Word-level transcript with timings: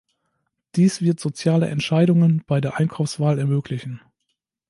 Dies 0.75 1.01
wird 1.03 1.19
soziale 1.19 1.67
Entscheidungen 1.67 2.43
bei 2.47 2.59
der 2.59 2.77
Einkaufswahl 2.77 3.37
ermöglichen. 3.37 4.01